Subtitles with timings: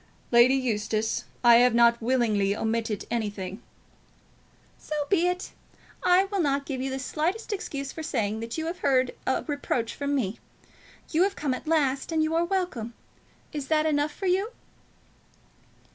[0.31, 3.61] "Lady Eustace, I have not willingly omitted anything."
[4.79, 5.51] "So be it.
[6.01, 9.43] I will not give you the slightest excuse for saying that you have heard a
[9.45, 10.39] reproach from me.
[11.11, 12.95] You have come at last, and you are welcome.
[13.53, 14.49] Is that enough for you?"